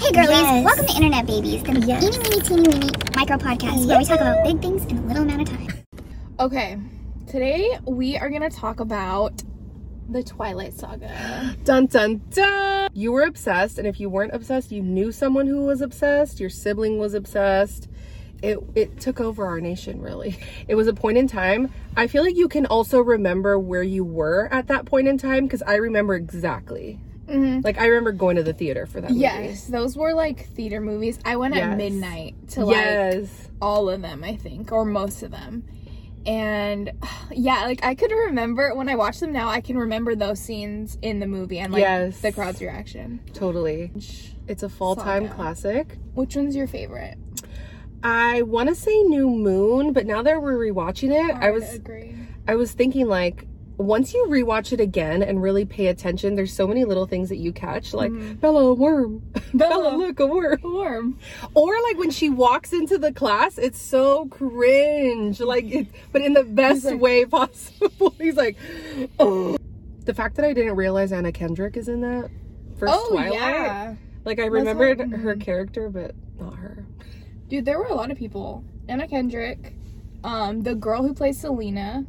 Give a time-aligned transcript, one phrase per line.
[0.00, 0.64] Hey girlies, Yes.
[0.64, 2.02] welcome to Internet Babies, the Yes.
[2.04, 5.22] eeny weeny teeny weeny micro podcast where we talk about big things in a little
[5.22, 5.68] amount of time.
[6.40, 6.78] Okay,
[7.26, 9.42] today we are gonna talk about
[10.08, 11.54] the Twilight Saga.
[11.64, 12.88] Dun dun dun!
[12.94, 16.40] You were obsessed, and if you weren't obsessed, you knew someone who was obsessed.
[16.40, 17.88] Your sibling was obsessed.
[18.42, 20.36] It it took over our nation, really.
[20.66, 21.70] It was a point in time.
[21.96, 25.44] I feel like you can also remember where you were at that point in time
[25.44, 26.98] because I remember exactly.
[27.30, 27.64] Mhm.
[27.64, 29.10] Like I remember going to the theater for that.
[29.10, 29.22] movie.
[29.22, 31.18] Yes, those were like theater movies.
[31.24, 33.48] I went at midnight to like Yes.
[33.62, 35.64] all of them, I think, or most of them.
[36.26, 36.90] And
[37.32, 40.98] yeah, like I could remember when I watch them now, I can remember those scenes
[41.02, 42.20] in the movie and like Yes.
[42.20, 43.20] the crowd's reaction.
[43.32, 43.92] Totally.
[44.48, 45.96] It's a fall time classic.
[46.14, 47.16] Which one's your favorite?
[48.02, 52.14] I want to say New Moon, but now that we're rewatching it, I was agree.
[52.48, 53.46] I was thinking like
[53.82, 57.36] once you rewatch it again and really pay attention, there's so many little things that
[57.38, 59.22] you catch, like Bella a worm,
[59.54, 59.96] Bella, Bella.
[59.96, 61.18] look a worm, Warm.
[61.54, 66.34] or like when she walks into the class, it's so cringe, like it, but in
[66.34, 68.14] the best like- way possible.
[68.18, 68.56] He's like,
[69.18, 69.56] oh.
[70.04, 72.30] The fact that I didn't realize Anna Kendrick is in that
[72.78, 73.94] first Oh Twilight, yeah.
[74.24, 75.20] like I what- remembered mhm.
[75.22, 76.86] her character, but not her.
[77.48, 78.64] Dude, there were a lot of people.
[78.88, 79.74] Anna Kendrick,
[80.24, 82.04] um, the girl who plays Selena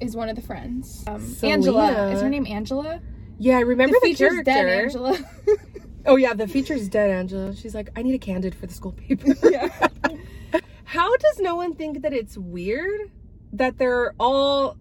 [0.00, 1.04] is one of the friends.
[1.06, 2.10] Um, Angela.
[2.10, 3.00] Is her name Angela?
[3.38, 4.42] Yeah, I remember the, the feature's character.
[4.44, 5.18] dead Angela.
[6.06, 7.56] Oh yeah, the feature's dead, Angela.
[7.56, 9.34] She's like, I need a candid for the school paper.
[9.50, 9.88] yeah.
[10.84, 13.10] How does no one think that it's weird
[13.54, 14.76] that they're all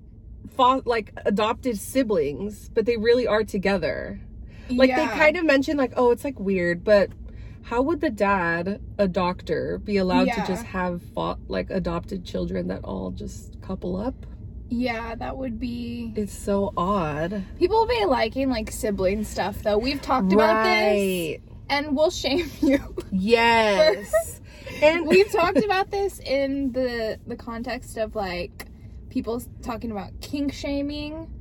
[0.58, 4.20] fo- like adopted siblings, but they really are together?
[4.70, 7.10] Like they kind of mentioned like, oh, it's like weird, but
[7.62, 10.44] how would the dad, a doctor, be allowed Yeah.
[10.44, 14.26] to just have fo- like adopted children that all just couple up?
[14.70, 16.14] Yeah, that would be.
[16.16, 17.44] It's so odd.
[17.60, 19.78] People be liking like sibling stuff though.
[19.78, 21.40] We've talked about this, Right.
[21.70, 22.80] and we'll shame you.
[23.12, 24.42] Yes.
[24.82, 28.68] and We've talked about this in the the context of like
[29.10, 31.32] people talking about kink shaming,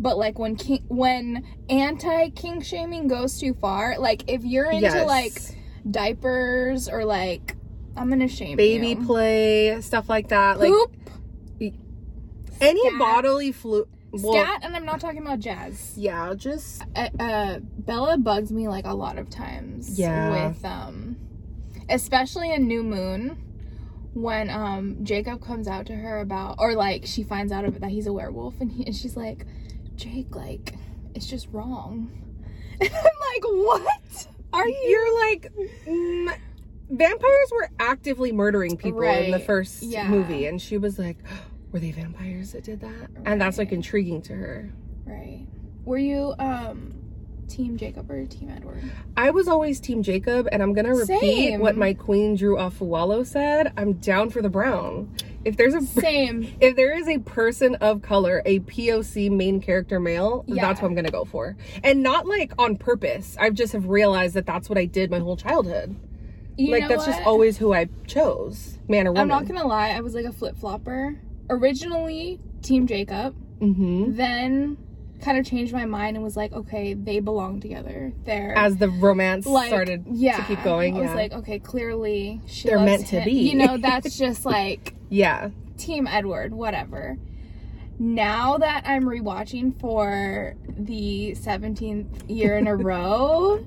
[0.00, 4.82] but like when king when anti kink shaming goes too far, like if you're into
[4.82, 5.06] Yes.
[5.06, 5.40] like
[5.88, 7.56] diapers or like
[7.96, 9.04] I'm gonna shame baby you.
[9.06, 10.58] play, stuff like that.
[10.58, 10.96] Like poop,
[12.60, 12.98] any scat.
[12.98, 13.88] bodily fluid.
[14.16, 15.94] scat, and I'm not talking about jazz.
[15.96, 19.98] Yeah, just uh, uh Bella bugs me like a lot of times.
[19.98, 20.48] Yeah.
[20.48, 21.16] With um
[21.88, 23.36] especially in New Moon
[24.14, 28.06] when um Jacob comes out to her about or like she finds out that he's
[28.06, 29.46] a werewolf and, he, and she's like
[29.96, 30.74] Jake like
[31.14, 32.10] it's just wrong.
[32.82, 34.26] And I'm like what?
[34.54, 35.52] Are you you're like
[35.86, 36.34] mm,
[36.88, 40.08] vampires were actively murdering people in the first yeah.
[40.08, 41.18] movie and she was like
[41.72, 44.72] were they vampires that did that and that's like intriguing to her
[45.04, 45.46] right?
[45.84, 46.94] Were you um
[47.48, 48.82] team Jacob or team Edward?
[49.16, 51.60] i was always team jacob and i'm gonna repeat Same.
[51.60, 55.12] what my queen drew Afualo said i'm down for the brown
[55.44, 56.54] if there's a Same.
[56.60, 60.60] if there is a person of color, a POC main character male, Yeah.
[60.60, 61.56] that's what I'm gonna go for.
[61.82, 63.36] And not like on purpose.
[63.40, 65.96] I just have realized that that's what I did my whole childhood.
[66.58, 69.22] You like that's just always who I chose, man or woman.
[69.22, 71.16] I'm not gonna lie, I was like a flip flopper.
[71.50, 74.78] Originally, Team Jacob, hmm then
[75.20, 78.10] kind of changed my mind and was like, okay, they belong together.
[78.24, 81.58] They're As the romance like, started yeah, to keep going, I was yeah, like, okay,
[81.58, 83.24] clearly she They're meant to him.
[83.26, 83.32] be.
[83.32, 87.18] You know, that's just like yeah, Team Edward, whatever.
[87.98, 93.62] Now that I'm rewatching for the 17th year in a row,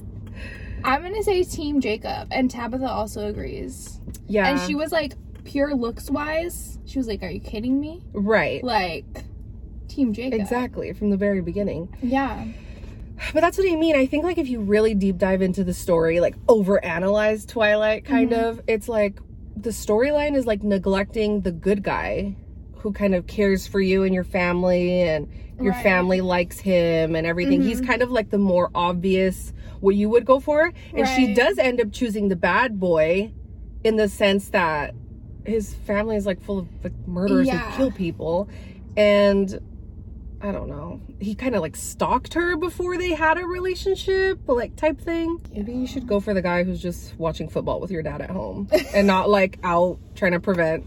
[0.83, 3.99] I'm gonna say Team Jacob, and Tabitha also agrees.
[4.27, 8.01] yeah, And she was like, pure looks wise, she was like, "Are you kidding me?"
[8.13, 9.05] right, Like,
[9.87, 10.39] Team Jacob.
[10.39, 11.89] exactly from the very beginning.
[12.01, 12.45] Yeah.
[13.33, 13.95] But that's what I mean.
[13.95, 18.31] I think like if you really deep dive into the story, like overanalyze Twilight, kind
[18.31, 18.43] Mm-hmm.
[18.45, 19.19] of, it's like
[19.55, 22.35] the storyline is like neglecting the good guy
[22.77, 25.29] who kind of cares for you and your family, and
[25.61, 25.83] your Right.
[25.83, 27.61] family likes him and everything.
[27.61, 27.87] He's Mhm.
[27.87, 31.79] kind of like the more obvious what you would go for, and she does end
[31.79, 33.31] up choosing the bad boy,
[33.85, 34.93] in the sense that
[35.45, 37.71] his family is like full of like murderers Yeah.
[37.71, 38.49] who kill people,
[38.97, 39.59] and
[40.41, 40.99] I don't know.
[41.19, 45.39] He kind of like stalked her before they had a relationship, like type thing.
[45.53, 48.29] Maybe you should go for the guy who's just watching football with your dad at
[48.29, 50.85] home and not like out trying to prevent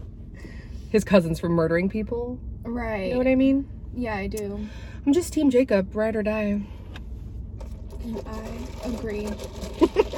[0.91, 2.39] his cousins from murdering people.
[2.63, 3.05] Right.
[3.07, 3.67] You know what I mean?
[3.95, 4.67] yeah, I do.
[5.05, 6.61] I'm just Team Jacob, ride or die.
[8.03, 9.27] And I agree.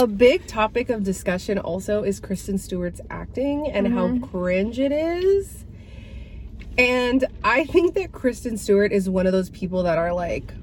[0.00, 5.66] A big topic of discussion also is Kristen Stewart's acting and how cringe it is.
[6.78, 10.54] And I think that Kristen Stewart is one of those people that are like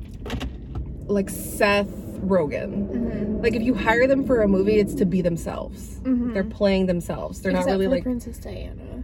[1.06, 1.86] like Seth
[2.22, 2.90] Rogen.
[2.90, 3.42] Mm-hmm.
[3.44, 6.00] Like if you hire them for a movie, it's to be themselves.
[6.04, 7.40] They're playing themselves.
[7.40, 9.04] They're Except not really like Princess Diana.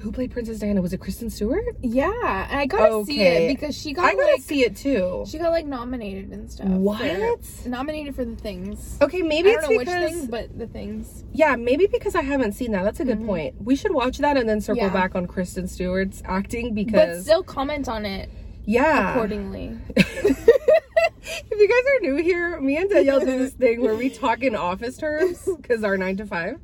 [0.00, 0.80] Who played Princess Diana.
[0.82, 1.64] Was it Kristen Stewart?
[1.82, 5.24] Yeah, and I gotta see it because she got I gotta like see it too.
[5.28, 6.68] she got like nominated and stuff.
[6.68, 7.44] What?
[7.44, 8.96] for- nominated for the things.
[9.00, 11.24] Okay, maybe I it's don't know because which things, but the things.
[11.32, 12.82] yeah, maybe because I haven't seen that.
[12.82, 13.54] That's a good point.
[13.62, 14.94] We should watch that and then circle Mm-hmm.
[14.96, 15.02] Yeah.
[15.02, 17.18] back on Kristen Stewart's acting because.
[17.18, 18.30] But still comment on it
[18.64, 19.10] yeah.
[19.10, 19.76] accordingly.
[19.96, 24.42] if you guys are new here, me and Danielle do this thing where we talk
[24.42, 26.58] in office terms because our nine to five.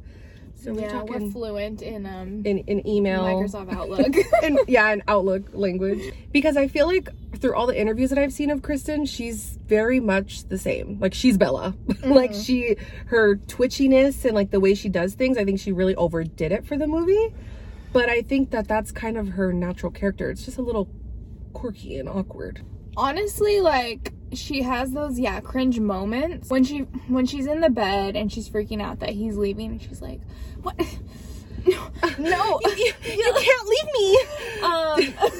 [0.57, 3.23] So we yeah, talk we're fluent in um in, in email.
[3.23, 4.15] Microsoft Outlook.
[4.43, 6.15] and yeah, an Outlook language.
[6.33, 10.01] Because I feel like through all the interviews that I've seen of Kristen, she's very
[10.01, 10.99] much the same.
[10.99, 11.75] Like she's Bella.
[12.05, 12.77] like she,
[13.07, 16.67] her twitchiness and like the way she does things, I think she really overdid it
[16.67, 17.35] for the movie.
[17.93, 20.31] But I think that that's kind of her natural character.
[20.31, 20.89] It's just a little
[21.53, 22.63] quirky and awkward.
[22.97, 28.17] Honestly, like she has those yeah cringe moments when she when she's in the bed
[28.17, 30.21] and she's freaking out that he's leaving and she's like,
[30.63, 30.75] "What?
[31.69, 31.89] No,
[32.21, 34.19] no, you, you can't leave me.
[34.63, 35.31] um,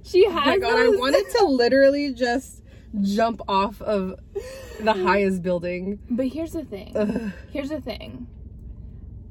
[0.04, 0.42] she has.
[0.42, 2.60] Oh my god, I wanted to literally just
[3.02, 4.18] jump off of
[4.80, 6.00] the highest building.
[6.10, 7.32] But here's the thing.
[7.52, 8.26] Here's the thing.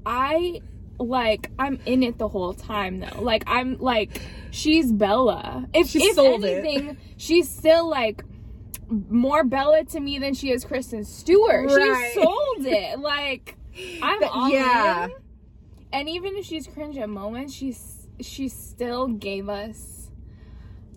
[0.05, 0.61] I
[0.97, 3.21] like I'm in it the whole time though.
[3.21, 4.21] Like I'm like
[4.51, 5.67] she's Bella.
[5.73, 6.63] If She if sold it.
[6.65, 8.23] anything, she's still like
[8.89, 11.69] more Bella to me than she is Kristen Stewart.
[11.71, 12.11] Right.
[12.13, 12.99] She sold it.
[12.99, 13.55] Like
[14.01, 15.05] I'm That- all yeah.
[15.05, 15.11] in.
[15.91, 20.09] And even if she's cringe at moments, she's she still gave us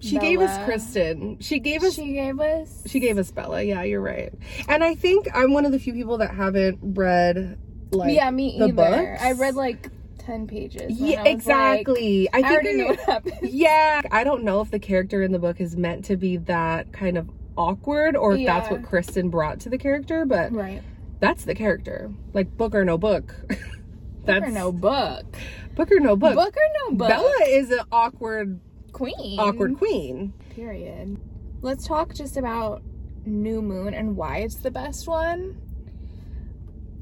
[0.01, 1.39] She gave us Kristen.
[1.41, 3.63] She gave us she gave us She gave us Bella.
[3.63, 4.33] Yeah, you're right.
[4.69, 7.59] And I think I'm one of the few people that haven't read
[7.93, 8.73] like Yeah, me the either.
[8.75, 9.23] books.
[9.23, 10.99] I read like ten pages.
[10.99, 12.29] yeah, I was like, exactly.
[12.33, 13.53] I I think already I- know what happens.
[13.55, 16.93] Yeah, I don't know if the character in the book is meant to be that
[16.93, 20.83] kind of awkward or if that's what Kristen brought to the character, but Right.
[21.21, 22.13] that's the character.
[22.33, 23.35] Like book or no book.
[23.49, 23.61] that's
[24.41, 25.37] Book or no book.
[25.77, 26.35] book or no book.
[26.35, 27.09] Book or no book.
[27.09, 28.61] Bella is an awkward
[28.93, 29.39] Queen.
[29.39, 30.33] awkward queen.
[30.51, 31.19] Period.
[31.63, 32.83] Let's talk just about
[33.25, 35.61] New Moon and why it's the best one.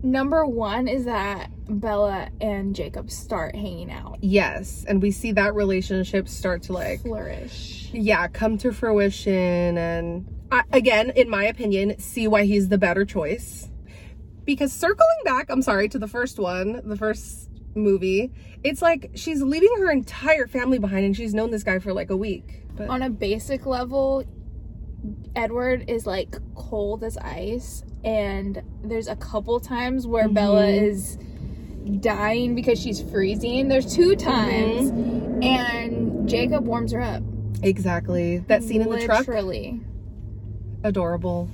[0.02, 4.18] Number one is that Bella and Jacob start hanging out.
[4.20, 7.88] Yes, and we see that relationship start to like Flourish.
[7.92, 13.04] yeah come to fruition and I, again in my opinion see why he's the better
[13.04, 13.68] choice
[14.44, 18.30] because circling back i'm sorry to the first one the first movie
[18.62, 22.10] it's like she's leaving her entire family behind and she's known this guy for like
[22.10, 24.24] a week but On a basic level,
[25.36, 30.82] Edward is like cold as ice, and there's a couple times where Bella Mhm.
[30.82, 31.18] is
[32.00, 33.68] dying because she's freezing.
[33.68, 34.90] There's two times,
[35.44, 37.22] and Jacob warms her up.
[37.62, 39.80] exactly that scene in the truck Literally.
[40.84, 41.48] Adorable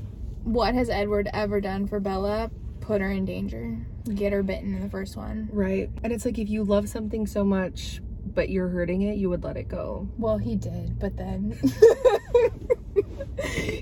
[0.45, 2.51] What has Edward ever done for Bella?
[2.81, 3.79] Put her in danger.
[4.15, 5.49] Get her bitten in the first one.
[5.53, 8.01] right and it's like if you love something so much
[8.35, 11.59] but you're hurting it you would let it go Well, he did, but then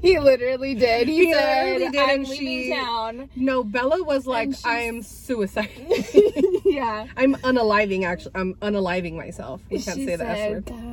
[0.02, 1.08] he literally did.
[1.08, 4.80] He, He said, literally did, "I'm and leaving she- town." no bella was like i
[4.80, 5.70] am suicide
[6.64, 7.06] yeah.
[7.16, 10.80] i'm unaliving actually i'm unaliving myself we can't she say the s word Got me
[10.80, 10.87] suicidal.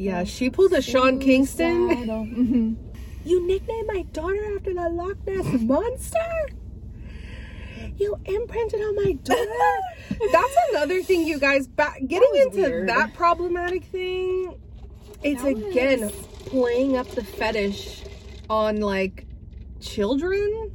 [0.00, 1.88] Yeah, she pulled a Sean Kingston.
[1.90, 2.76] suicidal." Mhm.
[3.24, 6.48] You nicknamed my daughter after the Loch Ness monster?
[7.98, 9.46] You imprinted on my daughter?
[10.32, 11.68] That's another thing, you guys.
[11.68, 12.88] Ba- getting was into weird.
[12.88, 14.54] that problematic thing,
[15.22, 16.12] it's That again was-
[16.46, 18.02] playing up the fetish
[18.48, 19.26] on like
[19.80, 20.70] children.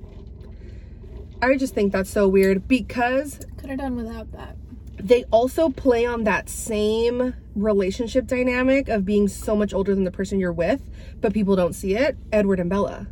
[1.42, 4.56] I just think that's so weird because Could have done without that.
[5.02, 10.12] they also play on that same relationship dynamic of being so much older than the
[10.12, 10.82] person you're with,
[11.22, 12.18] but people don't see it.
[12.32, 13.08] Edward and Bella.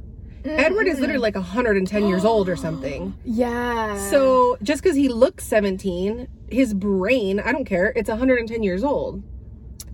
[0.46, 3.18] Edward is literally like 110 years old or something.
[3.26, 3.98] Yeah.
[4.10, 9.24] So just because he looks 17, his brain, I don't care, it's 110 years old.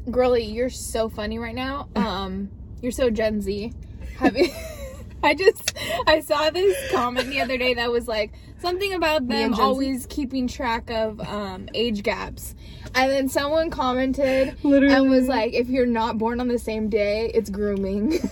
[0.10, 1.88] Girlie, you're so funny right now.
[1.96, 2.50] Um,
[2.82, 3.74] you're so Gen Z.
[4.18, 4.50] Have you?
[5.24, 9.54] I just I saw this comment the other day that was like something about them
[9.54, 12.56] always keeping track of um, age gaps,
[12.96, 14.96] and then someone commented Literally.
[14.96, 18.20] and was like, "If you're not born on the same day, it's grooming."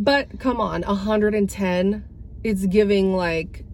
[0.00, 2.04] But come on, 110,
[2.42, 3.64] it's giving like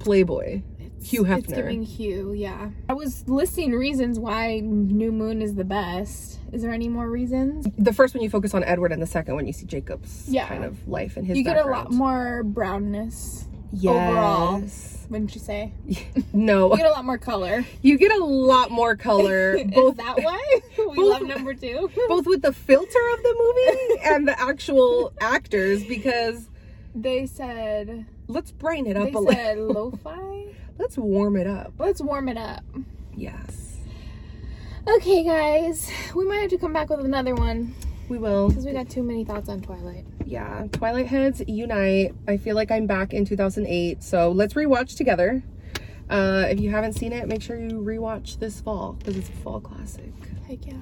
[0.00, 0.62] Playboy.
[1.02, 1.56] Hugh It's Hefner.
[1.56, 2.70] giving Hugh, yeah.
[2.88, 6.38] I was listing reasons why New Moon is the best.
[6.52, 7.66] Is there any more reasons?
[7.78, 10.46] The first one you focus on Edward, and the second one you see Jacob's Yeah.
[10.46, 13.46] kind of life and his you get a lot more brownness.
[13.84, 14.60] Overall.
[14.60, 15.06] Yes.
[15.08, 15.72] Wouldn't you say?
[16.34, 16.70] No.
[16.72, 17.64] You get a lot more color.
[17.82, 20.62] You get a lot more color, both that way.
[20.78, 21.90] we both- love number two?
[22.08, 26.48] both with the filter of the movie and the actual actors because
[26.94, 29.32] They said let's brighten it up they a little.
[29.34, 30.44] said lo-fi.
[30.78, 31.72] Let's warm it up.
[31.78, 32.64] Let's warm it up.
[33.14, 33.76] Yes.
[34.96, 37.72] Okay, guys, we might have to come back with another one
[38.08, 38.48] We will.
[38.48, 40.04] because we got too many thoughts on Twilight.
[40.26, 40.66] Yeah.
[40.72, 42.14] Twilight Heads Unite.
[42.26, 44.02] I feel like I'm back in 2008.
[44.02, 45.42] So let's rewatch together.
[46.10, 49.32] Uh, if you haven't seen it, make sure you rewatch this fall because it's a
[49.32, 50.12] fall classic.
[50.48, 50.74] Heck yeah.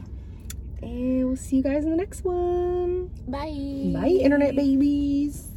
[0.82, 3.09] And we'll see you guys in the next one.
[3.28, 3.92] Bye.
[4.00, 5.50] Bye, internet babies.